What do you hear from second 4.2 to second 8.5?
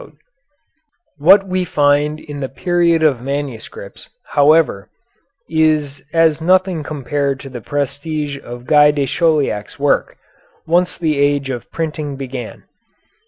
however, is as nothing compared to the prestige